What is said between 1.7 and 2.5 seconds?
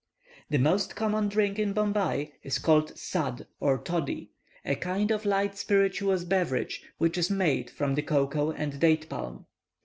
Bombay